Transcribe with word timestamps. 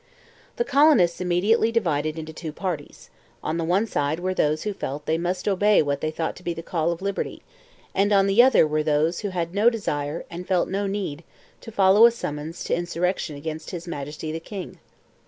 The 0.55 0.63
colonists 0.65 1.21
immediately 1.21 1.71
divided 1.71 2.17
into 2.17 2.33
two 2.33 2.51
parties; 2.51 3.11
on 3.43 3.57
the 3.59 3.63
one 3.63 3.85
side 3.85 4.19
were 4.19 4.33
those 4.33 4.63
who 4.63 4.73
felt 4.73 5.05
that 5.05 5.11
they 5.11 5.17
must 5.19 5.47
obey 5.47 5.83
what 5.83 6.01
they 6.01 6.09
thought 6.09 6.35
to 6.37 6.43
be 6.43 6.55
the 6.55 6.63
call 6.63 6.91
of 6.91 7.03
liberty; 7.03 7.43
on 7.93 8.25
the 8.25 8.41
other 8.41 8.65
were 8.65 8.81
those 8.81 9.19
who 9.19 9.29
had 9.29 9.53
no 9.53 9.69
desire, 9.69 10.25
and 10.31 10.47
felt 10.47 10.67
no 10.69 10.87
need, 10.87 11.23
to 11.59 11.71
follow 11.71 12.07
a 12.07 12.11
summons 12.11 12.63
to 12.63 12.73
insurrection 12.75 13.35
against 13.35 13.69
His 13.69 13.87
Majesty 13.87 14.31
the 14.31 14.39
King. 14.39 14.79